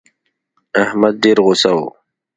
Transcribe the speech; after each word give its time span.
احمد 0.83 1.13
ډېر 1.23 1.37
غوسه 1.45 1.71
و. 1.77 1.79